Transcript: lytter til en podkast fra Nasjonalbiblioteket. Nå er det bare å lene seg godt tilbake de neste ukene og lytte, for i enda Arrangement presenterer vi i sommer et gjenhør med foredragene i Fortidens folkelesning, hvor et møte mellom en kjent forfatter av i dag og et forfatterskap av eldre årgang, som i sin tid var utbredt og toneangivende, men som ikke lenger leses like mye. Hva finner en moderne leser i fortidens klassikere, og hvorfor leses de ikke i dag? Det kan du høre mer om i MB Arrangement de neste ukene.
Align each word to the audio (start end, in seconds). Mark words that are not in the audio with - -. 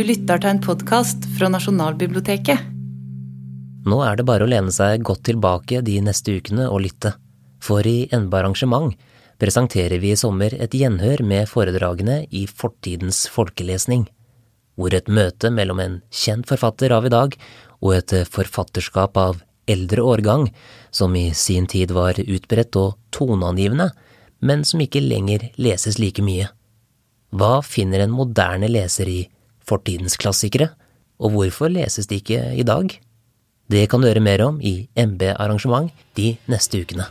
lytter 0.00 0.40
til 0.40 0.48
en 0.48 0.60
podkast 0.64 1.26
fra 1.36 1.50
Nasjonalbiblioteket. 1.52 2.62
Nå 3.84 3.98
er 4.00 4.16
det 4.16 4.24
bare 4.24 4.46
å 4.46 4.48
lene 4.48 4.72
seg 4.72 5.02
godt 5.04 5.26
tilbake 5.28 5.82
de 5.84 5.98
neste 6.00 6.32
ukene 6.32 6.64
og 6.72 6.80
lytte, 6.86 7.12
for 7.60 7.84
i 7.84 8.08
enda 8.08 8.38
Arrangement 8.40 8.94
presenterer 9.42 10.00
vi 10.00 10.14
i 10.14 10.16
sommer 10.16 10.56
et 10.56 10.72
gjenhør 10.72 11.20
med 11.28 11.50
foredragene 11.50 12.22
i 12.30 12.46
Fortidens 12.48 13.26
folkelesning, 13.28 14.06
hvor 14.80 14.96
et 14.96 15.12
møte 15.12 15.52
mellom 15.52 15.84
en 15.84 16.00
kjent 16.08 16.48
forfatter 16.48 16.96
av 16.96 17.10
i 17.10 17.12
dag 17.12 17.36
og 17.82 17.92
et 17.98 18.16
forfatterskap 18.32 19.20
av 19.20 19.42
eldre 19.68 20.00
årgang, 20.00 20.48
som 20.90 21.12
i 21.16 21.34
sin 21.36 21.68
tid 21.68 21.92
var 21.92 22.16
utbredt 22.16 22.80
og 22.80 22.96
toneangivende, 23.12 23.90
men 24.40 24.64
som 24.64 24.80
ikke 24.80 25.04
lenger 25.04 25.50
leses 25.60 26.00
like 26.00 26.24
mye. 26.24 26.48
Hva 27.36 27.60
finner 27.60 28.06
en 28.06 28.16
moderne 28.16 28.72
leser 28.72 29.10
i 29.10 29.20
fortidens 29.72 30.18
klassikere, 30.20 30.72
og 31.22 31.34
hvorfor 31.36 31.72
leses 31.72 32.10
de 32.10 32.20
ikke 32.20 32.44
i 32.58 32.66
dag? 32.66 32.98
Det 33.72 33.88
kan 33.88 34.02
du 34.02 34.10
høre 34.10 34.24
mer 34.24 34.44
om 34.44 34.60
i 34.60 34.88
MB 34.98 35.32
Arrangement 35.38 35.92
de 36.18 36.34
neste 36.50 36.84
ukene. 36.84 37.08